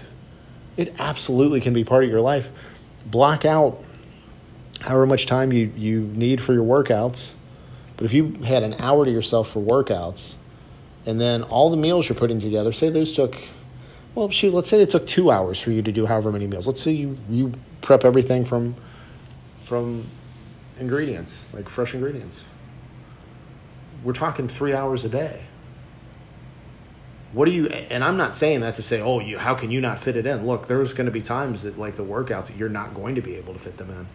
It 0.77 0.95
absolutely 0.97 1.59
can 1.59 1.73
be 1.73 1.83
part 1.83 2.05
of 2.05 2.09
your 2.09 2.21
life. 2.21 2.49
Block 3.05 3.43
out 3.43 3.83
however 4.79 5.05
much 5.05 5.25
time 5.25 5.51
you, 5.51 5.73
you 5.75 6.03
need 6.03 6.39
for 6.39 6.53
your 6.53 6.63
workouts. 6.63 7.33
But 7.97 8.05
if 8.05 8.13
you 8.13 8.31
had 8.45 8.63
an 8.63 8.75
hour 8.75 9.03
to 9.03 9.11
yourself 9.11 9.51
for 9.51 9.61
workouts, 9.61 10.35
and 11.05 11.19
then 11.19 11.43
all 11.43 11.69
the 11.69 11.75
meals 11.75 12.07
you're 12.07 12.17
putting 12.17 12.39
together, 12.39 12.71
say 12.71 12.89
those 12.89 13.11
took, 13.11 13.35
well, 14.15 14.29
shoot, 14.29 14.53
let's 14.53 14.69
say 14.69 14.81
it 14.81 14.89
took 14.89 15.07
two 15.07 15.31
hours 15.31 15.59
for 15.59 15.71
you 15.71 15.81
to 15.81 15.91
do 15.91 16.05
however 16.05 16.31
many 16.31 16.47
meals. 16.47 16.67
Let's 16.67 16.81
say 16.81 16.91
you, 16.91 17.17
you 17.29 17.53
prep 17.81 18.05
everything 18.05 18.45
from, 18.45 18.75
from 19.63 20.07
ingredients, 20.79 21.45
like 21.53 21.69
fresh 21.69 21.93
ingredients. 21.93 22.43
We're 24.03 24.13
talking 24.13 24.47
three 24.47 24.73
hours 24.73 25.05
a 25.05 25.09
day. 25.09 25.43
What 27.33 27.45
do 27.45 27.51
you, 27.51 27.67
and 27.67 28.03
I'm 28.03 28.17
not 28.17 28.35
saying 28.35 28.59
that 28.61 28.75
to 28.75 28.81
say, 28.81 28.99
oh, 28.99 29.19
you, 29.19 29.37
how 29.37 29.55
can 29.55 29.71
you 29.71 29.79
not 29.79 29.99
fit 29.99 30.17
it 30.17 30.25
in? 30.25 30.45
Look, 30.45 30.67
there's 30.67 30.93
going 30.93 31.05
to 31.05 31.11
be 31.11 31.21
times 31.21 31.63
that, 31.63 31.79
like 31.79 31.95
the 31.95 32.03
workouts, 32.03 32.57
you're 32.57 32.67
not 32.67 32.93
going 32.93 33.15
to 33.15 33.21
be 33.21 33.35
able 33.35 33.53
to 33.53 33.59
fit 33.59 33.77
them 33.77 33.89
in 33.89 34.07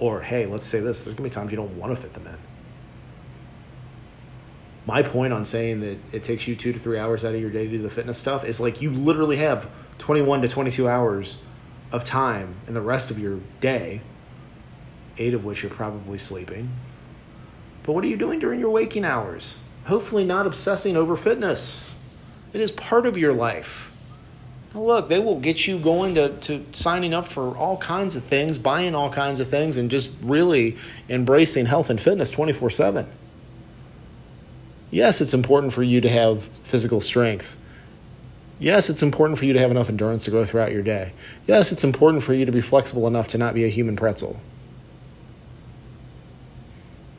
or, 0.00 0.22
hey, 0.22 0.46
let's 0.46 0.66
say 0.66 0.80
this 0.80 1.04
there's 1.04 1.14
going 1.16 1.16
to 1.16 1.22
be 1.22 1.30
times 1.30 1.52
you 1.52 1.56
don't 1.56 1.76
want 1.78 1.94
to 1.94 2.00
fit 2.00 2.14
them 2.14 2.26
in. 2.26 2.36
My 4.86 5.02
point 5.02 5.32
on 5.32 5.44
saying 5.44 5.80
that 5.80 5.98
it 6.12 6.24
takes 6.24 6.48
you 6.48 6.56
two 6.56 6.72
to 6.72 6.78
three 6.78 6.98
hours 6.98 7.24
out 7.24 7.34
of 7.34 7.40
your 7.40 7.50
day 7.50 7.64
to 7.64 7.70
do 7.70 7.82
the 7.82 7.90
fitness 7.90 8.18
stuff 8.18 8.44
is 8.44 8.60
like 8.60 8.80
you 8.80 8.90
literally 8.90 9.36
have 9.36 9.68
21 9.98 10.42
to 10.42 10.48
22 10.48 10.88
hours 10.88 11.38
of 11.92 12.04
time 12.04 12.56
in 12.66 12.74
the 12.74 12.80
rest 12.80 13.10
of 13.10 13.18
your 13.18 13.40
day, 13.60 14.00
eight 15.18 15.34
of 15.34 15.44
which 15.44 15.62
you're 15.62 15.70
probably 15.70 16.18
sleeping. 16.18 16.70
But 17.82 17.92
what 17.92 18.04
are 18.04 18.08
you 18.08 18.16
doing 18.16 18.38
during 18.38 18.60
your 18.60 18.70
waking 18.70 19.04
hours? 19.04 19.56
Hopefully, 19.84 20.24
not 20.24 20.46
obsessing 20.46 20.96
over 20.96 21.16
fitness. 21.16 21.94
It 22.52 22.60
is 22.60 22.70
part 22.70 23.06
of 23.06 23.16
your 23.16 23.32
life. 23.32 23.92
Look, 24.74 25.08
they 25.08 25.18
will 25.18 25.40
get 25.40 25.66
you 25.66 25.78
going 25.78 26.14
to, 26.14 26.36
to 26.40 26.64
signing 26.72 27.12
up 27.12 27.26
for 27.26 27.56
all 27.56 27.76
kinds 27.76 28.14
of 28.14 28.22
things, 28.22 28.56
buying 28.56 28.94
all 28.94 29.10
kinds 29.10 29.40
of 29.40 29.48
things, 29.48 29.76
and 29.76 29.90
just 29.90 30.12
really 30.22 30.76
embracing 31.08 31.66
health 31.66 31.90
and 31.90 32.00
fitness 32.00 32.30
24 32.30 32.70
7. 32.70 33.06
Yes, 34.90 35.20
it's 35.20 35.34
important 35.34 35.72
for 35.72 35.82
you 35.82 36.00
to 36.00 36.08
have 36.08 36.48
physical 36.64 37.00
strength. 37.00 37.56
Yes, 38.58 38.90
it's 38.90 39.02
important 39.02 39.38
for 39.38 39.46
you 39.46 39.52
to 39.52 39.58
have 39.58 39.70
enough 39.70 39.88
endurance 39.88 40.24
to 40.24 40.30
go 40.30 40.44
throughout 40.44 40.72
your 40.72 40.82
day. 40.82 41.12
Yes, 41.46 41.72
it's 41.72 41.84
important 41.84 42.22
for 42.22 42.34
you 42.34 42.44
to 42.44 42.52
be 42.52 42.60
flexible 42.60 43.06
enough 43.06 43.28
to 43.28 43.38
not 43.38 43.54
be 43.54 43.64
a 43.64 43.68
human 43.68 43.96
pretzel. 43.96 44.40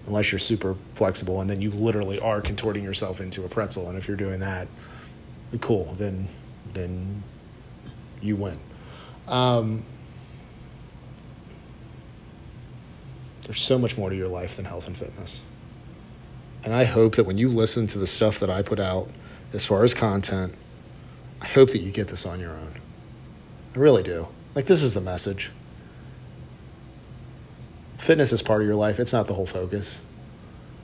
Unless 0.05 0.31
you're 0.31 0.39
super 0.39 0.75
flexible 0.93 1.41
and 1.41 1.49
then 1.49 1.61
you 1.61 1.71
literally 1.71 2.19
are 2.19 2.41
contorting 2.41 2.83
yourself 2.83 3.21
into 3.21 3.45
a 3.45 3.49
pretzel. 3.49 3.87
And 3.89 3.97
if 3.97 4.07
you're 4.07 4.17
doing 4.17 4.39
that, 4.41 4.67
cool, 5.61 5.93
then 5.97 6.27
then 6.73 7.23
you 8.21 8.35
win. 8.35 8.59
Um, 9.27 9.83
there's 13.43 13.61
so 13.61 13.77
much 13.77 13.97
more 13.97 14.09
to 14.09 14.15
your 14.15 14.27
life 14.27 14.57
than 14.57 14.65
health 14.65 14.87
and 14.87 14.97
fitness. 14.97 15.41
And 16.63 16.73
I 16.73 16.83
hope 16.83 17.15
that 17.15 17.23
when 17.23 17.37
you 17.37 17.49
listen 17.49 17.87
to 17.87 17.97
the 17.97 18.07
stuff 18.07 18.39
that 18.39 18.49
I 18.49 18.61
put 18.61 18.79
out 18.79 19.09
as 19.53 19.65
far 19.65 19.83
as 19.83 19.93
content, 19.93 20.53
I 21.41 21.47
hope 21.47 21.71
that 21.71 21.81
you 21.81 21.91
get 21.91 22.07
this 22.07 22.25
on 22.25 22.39
your 22.39 22.51
own. 22.51 22.75
I 23.75 23.79
really 23.79 24.03
do. 24.03 24.27
Like, 24.53 24.65
this 24.65 24.83
is 24.83 24.93
the 24.93 25.01
message. 25.01 25.51
Fitness 27.97 28.31
is 28.31 28.41
part 28.41 28.61
of 28.61 28.67
your 28.67 28.75
life, 28.75 28.99
it's 28.99 29.13
not 29.13 29.27
the 29.27 29.33
whole 29.33 29.45
focus. 29.45 29.99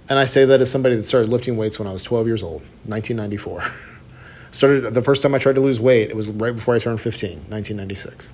And 0.10 0.17
I 0.17 0.25
say 0.25 0.46
that 0.46 0.62
as 0.62 0.72
somebody 0.72 0.96
that 0.96 1.03
started 1.03 1.29
lifting 1.29 1.57
weights 1.57 1.79
when 1.79 1.88
I 1.88 1.91
was 1.91 2.03
12 2.03 2.27
years 2.27 2.43
old, 2.43 2.62
1994. 2.86 3.63
Started 4.51 4.93
the 4.93 5.01
first 5.01 5.22
time 5.22 5.36
I 5.36 5.39
tried 5.39 5.55
to 5.55 5.62
lose 5.62 5.79
weight, 5.79 6.10
it 6.10 6.15
was 6.15 6.31
right 6.31 6.55
before 6.55 6.74
I 6.74 6.79
turned 6.79 7.01
15, 7.01 7.29
1996. 7.50 8.31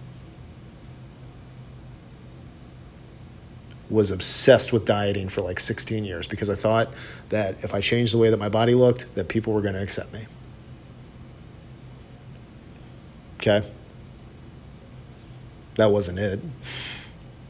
Was 3.93 4.09
obsessed 4.09 4.73
with 4.73 4.85
dieting 4.85 5.29
for 5.29 5.41
like 5.41 5.59
16 5.59 6.03
years 6.03 6.25
because 6.25 6.49
I 6.49 6.55
thought 6.55 6.91
that 7.29 7.63
if 7.63 7.75
I 7.75 7.79
changed 7.79 8.11
the 8.11 8.17
way 8.17 8.31
that 8.31 8.37
my 8.37 8.49
body 8.49 8.73
looked, 8.73 9.13
that 9.13 9.27
people 9.27 9.53
were 9.53 9.61
going 9.61 9.75
to 9.75 9.83
accept 9.83 10.11
me. 10.11 10.25
Okay? 13.37 13.61
That 15.75 15.91
wasn't 15.91 16.17
it. 16.17 16.39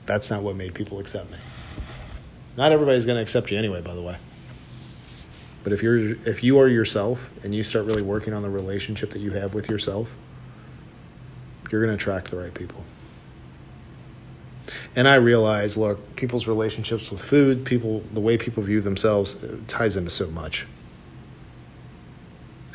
That's 0.05 0.29
not 0.29 0.43
what 0.43 0.57
made 0.57 0.73
people 0.73 0.99
accept 0.99 1.31
me. 1.31 1.37
Not 2.57 2.73
everybody's 2.73 3.05
going 3.05 3.15
to 3.15 3.21
accept 3.21 3.49
you 3.49 3.57
anyway, 3.57 3.79
by 3.79 3.95
the 3.95 4.01
way. 4.01 4.17
But 5.63 5.71
if 5.71 5.81
you're 5.81 6.15
if 6.27 6.43
you 6.43 6.59
are 6.59 6.67
yourself 6.67 7.21
and 7.43 7.55
you 7.55 7.63
start 7.63 7.85
really 7.85 8.01
working 8.01 8.33
on 8.33 8.41
the 8.41 8.49
relationship 8.49 9.11
that 9.11 9.19
you 9.19 9.31
have 9.31 9.53
with 9.53 9.69
yourself, 9.69 10.09
you're 11.71 11.81
going 11.81 11.97
to 11.97 12.01
attract 12.01 12.31
the 12.31 12.37
right 12.37 12.53
people. 12.53 12.83
And 14.95 15.07
I 15.07 15.15
realize, 15.15 15.75
look, 15.75 16.15
people's 16.15 16.47
relationships 16.47 17.09
with 17.09 17.21
food, 17.21 17.65
people, 17.65 18.03
the 18.13 18.19
way 18.19 18.37
people 18.37 18.61
view 18.61 18.79
themselves, 18.79 19.41
uh, 19.43 19.57
ties 19.67 19.97
into 19.97 20.11
so 20.11 20.27
much. 20.27 20.67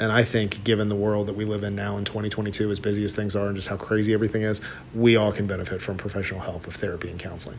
And 0.00 0.12
I 0.12 0.24
think, 0.24 0.62
given 0.64 0.88
the 0.88 0.96
world 0.96 1.26
that 1.26 1.34
we 1.34 1.44
live 1.44 1.64
in 1.64 1.74
now 1.74 1.96
in 1.96 2.04
2022, 2.04 2.70
as 2.70 2.78
busy 2.78 3.04
as 3.04 3.12
things 3.12 3.34
are 3.34 3.46
and 3.46 3.56
just 3.56 3.68
how 3.68 3.76
crazy 3.76 4.14
everything 4.14 4.42
is, 4.42 4.60
we 4.94 5.16
all 5.16 5.32
can 5.32 5.46
benefit 5.46 5.82
from 5.82 5.96
professional 5.96 6.40
help 6.40 6.66
of 6.66 6.74
therapy 6.74 7.10
and 7.10 7.18
counseling. 7.18 7.58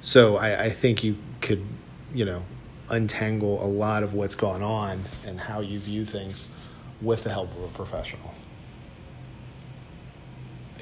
So 0.00 0.36
I, 0.36 0.64
I 0.64 0.70
think 0.70 1.02
you 1.02 1.16
could, 1.40 1.64
you 2.12 2.24
know, 2.24 2.44
untangle 2.88 3.64
a 3.64 3.66
lot 3.66 4.02
of 4.02 4.14
what's 4.14 4.34
gone 4.34 4.62
on 4.62 5.02
and 5.26 5.40
how 5.40 5.60
you 5.60 5.78
view 5.78 6.04
things 6.04 6.48
with 7.00 7.24
the 7.24 7.30
help 7.30 7.50
of 7.56 7.64
a 7.64 7.68
professional. 7.68 8.34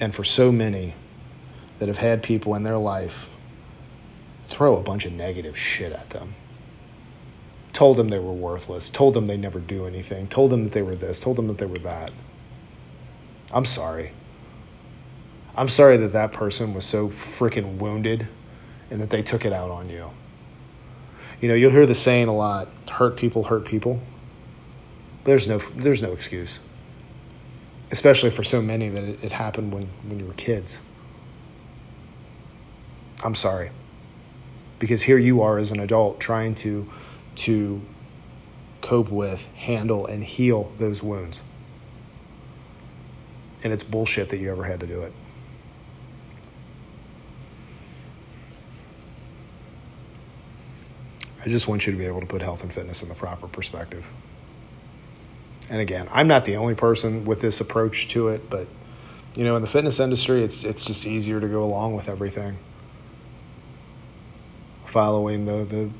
And 0.00 0.14
for 0.14 0.24
so 0.24 0.50
many 0.50 0.94
that 1.78 1.88
have 1.88 1.98
had 1.98 2.22
people 2.22 2.54
in 2.54 2.62
their 2.62 2.78
life 2.78 3.28
throw 4.48 4.76
a 4.76 4.82
bunch 4.82 5.04
of 5.06 5.12
negative 5.12 5.58
shit 5.58 5.92
at 5.92 6.10
them, 6.10 6.34
told 7.72 7.96
them 7.96 8.08
they 8.08 8.18
were 8.18 8.32
worthless, 8.32 8.90
told 8.90 9.14
them 9.14 9.26
they 9.26 9.36
never 9.36 9.58
do 9.58 9.86
anything, 9.86 10.26
told 10.28 10.50
them 10.50 10.64
that 10.64 10.72
they 10.72 10.82
were 10.82 10.94
this, 10.94 11.18
told 11.18 11.36
them 11.36 11.46
that 11.48 11.58
they 11.58 11.66
were 11.66 11.78
that. 11.78 12.10
I'm 13.52 13.64
sorry. 13.64 14.12
I'm 15.54 15.68
sorry 15.68 15.98
that 15.98 16.12
that 16.12 16.32
person 16.32 16.72
was 16.74 16.84
so 16.84 17.08
freaking 17.10 17.78
wounded 17.78 18.26
and 18.90 19.00
that 19.00 19.10
they 19.10 19.22
took 19.22 19.44
it 19.44 19.52
out 19.52 19.70
on 19.70 19.88
you. 19.90 20.10
You 21.40 21.48
know, 21.48 21.54
you'll 21.54 21.72
hear 21.72 21.86
the 21.86 21.94
saying 21.94 22.28
a 22.28 22.34
lot, 22.34 22.68
hurt 22.88 23.16
people 23.16 23.44
hurt 23.44 23.64
people. 23.64 24.00
There's 25.24 25.48
no 25.48 25.58
there's 25.58 26.02
no 26.02 26.12
excuse. 26.12 26.60
Especially 27.92 28.30
for 28.30 28.42
so 28.42 28.60
many 28.60 28.88
that 28.88 29.04
it, 29.04 29.22
it 29.22 29.32
happened 29.32 29.72
when, 29.72 29.88
when 30.08 30.18
you 30.18 30.26
were 30.26 30.32
kids. 30.32 30.78
I'm 33.22 33.34
sorry. 33.34 33.70
Because 34.78 35.02
here 35.02 35.18
you 35.18 35.42
are 35.42 35.58
as 35.58 35.70
an 35.70 35.78
adult 35.78 36.18
trying 36.18 36.54
to 36.56 36.90
to 37.34 37.80
cope 38.80 39.10
with, 39.10 39.42
handle, 39.54 40.06
and 40.06 40.22
heal 40.24 40.72
those 40.78 41.02
wounds. 41.02 41.42
And 43.64 43.72
it's 43.72 43.84
bullshit 43.84 44.28
that 44.30 44.38
you 44.38 44.50
ever 44.50 44.64
had 44.64 44.80
to 44.80 44.86
do 44.86 45.02
it. 45.02 45.12
I 51.44 51.48
just 51.48 51.68
want 51.68 51.86
you 51.86 51.92
to 51.92 51.98
be 51.98 52.06
able 52.06 52.20
to 52.20 52.26
put 52.26 52.42
health 52.42 52.62
and 52.62 52.72
fitness 52.72 53.02
in 53.02 53.08
the 53.08 53.14
proper 53.14 53.48
perspective. 53.48 54.04
And 55.72 55.80
again, 55.80 56.06
I'm 56.12 56.28
not 56.28 56.44
the 56.44 56.56
only 56.56 56.74
person 56.74 57.24
with 57.24 57.40
this 57.40 57.62
approach 57.62 58.08
to 58.08 58.28
it, 58.28 58.50
but 58.50 58.68
you 59.34 59.42
know, 59.42 59.56
in 59.56 59.62
the 59.62 59.68
fitness 59.68 60.00
industry, 60.00 60.44
it's 60.44 60.64
it's 60.64 60.84
just 60.84 61.06
easier 61.06 61.40
to 61.40 61.48
go 61.48 61.64
along 61.64 61.96
with 61.96 62.10
everything. 62.10 62.58
Following 64.84 65.46
the 65.46 65.64
the 65.64 65.90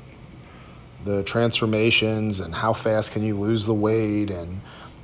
the 1.11 1.23
transformations 1.23 2.39
and 2.39 2.53
how 2.53 2.73
fast 2.73 3.13
can 3.13 3.23
you 3.23 3.39
lose 3.39 3.65
the 3.65 3.73
weight 3.73 4.29
and 4.29 4.61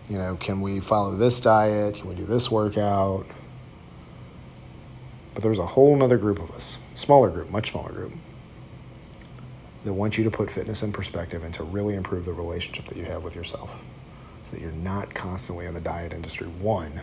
you 0.07 0.19
know 0.19 0.35
can 0.35 0.61
we 0.61 0.79
follow 0.79 1.15
this 1.15 1.41
diet? 1.41 1.95
Can 1.95 2.07
we 2.07 2.13
do 2.13 2.25
this 2.25 2.51
workout? 2.51 3.25
But 5.33 5.41
there's 5.41 5.57
a 5.57 5.65
whole 5.65 5.95
nother 5.95 6.19
group 6.19 6.37
of 6.37 6.51
us 6.51 6.77
smaller 6.93 7.31
group 7.31 7.49
much 7.49 7.71
smaller 7.71 7.91
group 7.91 8.13
that 9.83 9.93
want 9.93 10.15
you 10.15 10.23
to 10.25 10.29
put 10.29 10.51
fitness 10.51 10.83
in 10.83 10.91
perspective 10.91 11.43
and 11.43 11.55
to 11.55 11.63
really 11.63 11.95
improve 11.95 12.25
the 12.25 12.33
relationship 12.33 12.85
that 12.85 12.97
you 12.97 13.05
have 13.05 13.23
with 13.23 13.35
yourself 13.35 13.71
so 14.49 14.55
that 14.55 14.61
you're 14.61 14.71
not 14.71 15.13
constantly 15.13 15.65
in 15.65 15.73
the 15.73 15.81
diet 15.81 16.13
industry 16.13 16.47
one 16.47 17.01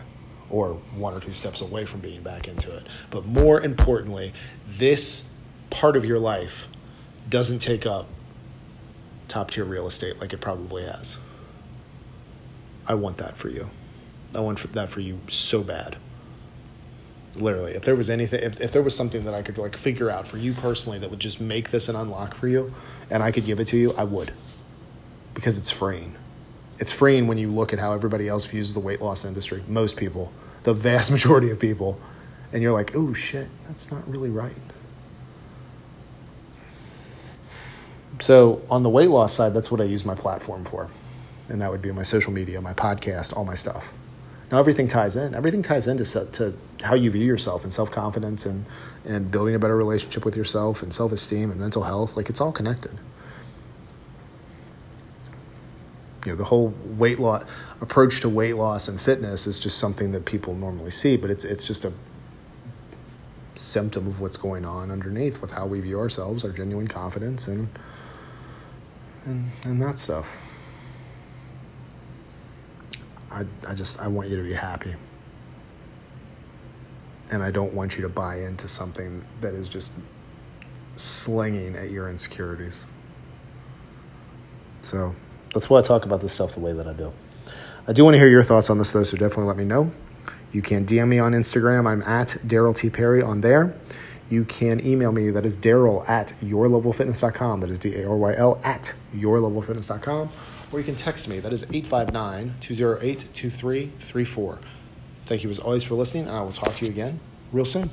or 0.49 0.73
one 0.95 1.13
or 1.13 1.19
two 1.19 1.33
steps 1.33 1.61
away 1.61 1.85
from 1.85 1.99
being 1.99 2.21
back 2.21 2.47
into 2.47 2.75
it 2.75 2.87
but 3.09 3.25
more 3.25 3.61
importantly 3.61 4.33
this 4.77 5.29
part 5.69 5.95
of 5.95 6.05
your 6.05 6.19
life 6.19 6.67
doesn't 7.29 7.59
take 7.59 7.85
up 7.85 8.07
top 9.27 9.51
tier 9.51 9.65
real 9.65 9.87
estate 9.87 10.19
like 10.19 10.33
it 10.33 10.41
probably 10.41 10.83
has. 10.83 11.17
I 12.87 12.95
want 12.95 13.17
that 13.17 13.37
for 13.37 13.49
you. 13.49 13.69
I 14.33 14.39
want 14.39 14.73
that 14.73 14.89
for 14.89 14.99
you 14.99 15.19
so 15.29 15.63
bad. 15.63 15.97
Literally, 17.35 17.73
if 17.73 17.83
there 17.83 17.95
was 17.95 18.09
anything, 18.09 18.41
if, 18.41 18.59
if 18.59 18.71
there 18.71 18.81
was 18.81 18.95
something 18.95 19.25
that 19.25 19.33
I 19.33 19.41
could 19.41 19.57
like 19.57 19.75
figure 19.77 20.09
out 20.09 20.27
for 20.27 20.37
you 20.37 20.53
personally 20.53 20.97
that 20.99 21.09
would 21.09 21.19
just 21.19 21.39
make 21.39 21.69
this 21.71 21.87
an 21.87 21.95
unlock 21.95 22.33
for 22.33 22.47
you, 22.47 22.73
and 23.11 23.21
I 23.21 23.31
could 23.31 23.45
give 23.45 23.59
it 23.59 23.65
to 23.65 23.77
you, 23.77 23.93
I 23.97 24.05
would, 24.05 24.31
because 25.33 25.57
it's 25.57 25.69
freeing. 25.69 26.15
It's 26.79 26.91
freeing 26.91 27.27
when 27.27 27.37
you 27.37 27.49
look 27.51 27.73
at 27.73 27.79
how 27.79 27.93
everybody 27.93 28.27
else 28.27 28.45
views 28.45 28.73
the 28.73 28.79
weight 28.79 29.01
loss 29.01 29.25
industry. 29.25 29.63
Most 29.67 29.97
people, 29.97 30.31
the 30.63 30.73
vast 30.73 31.11
majority 31.17 31.49
of 31.49 31.59
people, 31.59 31.99
and 32.51 32.61
you're 32.61 32.71
like, 32.71 32.95
oh 32.95 33.13
shit, 33.13 33.49
that's 33.65 33.91
not 33.91 34.07
really 34.09 34.29
right. 34.29 34.55
So 38.19 38.61
on 38.69 38.83
the 38.83 38.89
weight 38.89 39.09
loss 39.09 39.33
side, 39.33 39.53
that's 39.53 39.69
what 39.69 39.81
I 39.81 39.83
use 39.83 40.05
my 40.05 40.15
platform 40.15 40.65
for. 40.65 40.89
And 41.49 41.61
that 41.61 41.71
would 41.71 41.81
be 41.81 41.91
my 41.91 42.03
social 42.03 42.33
media, 42.33 42.59
my 42.61 42.73
podcast, 42.73 43.35
all 43.35 43.45
my 43.45 43.53
stuff. 43.53 43.93
Now 44.51 44.59
everything 44.59 44.87
ties 44.87 45.15
in. 45.15 45.35
Everything 45.35 45.61
ties 45.61 45.87
into 45.87 46.05
to 46.31 46.53
how 46.81 46.95
you 46.95 47.11
view 47.11 47.25
yourself 47.25 47.63
and 47.63 47.73
self 47.73 47.91
confidence 47.91 48.45
and 48.45 48.65
and 49.03 49.29
building 49.29 49.55
a 49.55 49.59
better 49.59 49.75
relationship 49.75 50.25
with 50.25 50.35
yourself 50.35 50.81
and 50.81 50.93
self 50.93 51.11
esteem 51.11 51.51
and 51.51 51.59
mental 51.59 51.83
health. 51.83 52.15
Like 52.15 52.29
it's 52.29 52.39
all 52.39 52.51
connected. 52.51 52.97
You 56.27 56.33
know, 56.33 56.37
the 56.39 56.43
whole 56.43 56.73
weight 56.97 57.19
loss 57.19 57.45
approach 57.79 58.19
to 58.19 58.27
weight 58.27 58.57
loss 58.57 58.89
and 58.89 58.99
fitness 58.99 59.47
is 59.47 59.57
just 59.57 59.77
something 59.77 60.11
that 60.11 60.25
people 60.25 60.53
normally 60.53 60.91
see, 60.91 61.15
but 61.15 61.29
it's 61.29 61.45
it's 61.45 61.65
just 61.65 61.85
a 61.85 61.93
symptom 63.55 64.05
of 64.07 64.19
what's 64.19 64.35
going 64.35 64.65
on 64.65 64.91
underneath 64.91 65.39
with 65.39 65.51
how 65.51 65.65
we 65.65 65.79
view 65.79 65.97
ourselves, 65.97 66.43
our 66.43 66.51
genuine 66.51 66.89
confidence, 66.89 67.47
and 67.47 67.69
and, 69.23 69.49
and 69.63 69.81
that 69.81 69.99
stuff. 69.99 70.27
I, 73.31 73.45
I 73.65 73.73
just 73.73 73.97
I 74.01 74.09
want 74.09 74.27
you 74.27 74.35
to 74.35 74.43
be 74.43 74.51
happy. 74.51 74.95
And 77.31 77.41
I 77.41 77.51
don't 77.51 77.73
want 77.73 77.95
you 77.95 78.01
to 78.01 78.09
buy 78.09 78.41
into 78.41 78.67
something 78.67 79.23
that 79.39 79.53
is 79.53 79.69
just 79.69 79.93
slinging 80.97 81.77
at 81.77 81.89
your 81.89 82.09
insecurities. 82.09 82.83
So 84.81 85.15
that's 85.53 85.69
why 85.69 85.79
I 85.79 85.81
talk 85.81 86.05
about 86.05 86.21
this 86.21 86.33
stuff 86.33 86.53
the 86.53 86.59
way 86.59 86.73
that 86.73 86.87
I 86.87 86.93
do. 86.93 87.11
I 87.87 87.93
do 87.93 88.03
want 88.03 88.15
to 88.15 88.19
hear 88.19 88.27
your 88.27 88.43
thoughts 88.43 88.69
on 88.69 88.77
this 88.77 88.91
though, 88.91 89.03
so 89.03 89.17
definitely 89.17 89.45
let 89.45 89.57
me 89.57 89.65
know. 89.65 89.91
You 90.51 90.61
can 90.61 90.85
DM 90.85 91.07
me 91.07 91.19
on 91.19 91.33
Instagram. 91.33 91.87
I'm 91.87 92.01
at 92.03 92.29
Daryl 92.45 92.75
T. 92.75 92.89
Perry 92.89 93.21
on 93.21 93.41
there 93.41 93.75
you 94.29 94.45
can 94.45 94.85
email 94.85 95.11
me. 95.11 95.29
That 95.29 95.45
is 95.45 95.55
Daryl 95.57 96.07
at 96.07 96.33
yourlevelfitness.com. 96.41 97.61
That 97.61 97.69
is 97.69 97.79
D 97.79 97.95
A 97.95 98.09
R 98.09 98.15
Y 98.15 98.33
L 98.35 98.59
at 98.63 98.93
yourlevelfitness.com. 99.15 100.29
Or 100.71 100.79
you 100.79 100.85
can 100.85 100.95
text 100.95 101.27
me. 101.27 101.39
That 101.39 101.53
is 101.53 101.63
859 101.63 102.55
208 102.59 103.29
2334. 103.33 104.59
Thank 105.23 105.43
you 105.43 105.49
as 105.49 105.59
always 105.59 105.83
for 105.83 105.95
listening, 105.95 106.27
and 106.27 106.35
I 106.35 106.41
will 106.41 106.51
talk 106.51 106.75
to 106.77 106.85
you 106.85 106.91
again 106.91 107.19
real 107.51 107.65
soon. 107.65 107.89